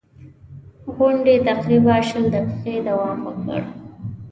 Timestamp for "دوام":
2.87-3.17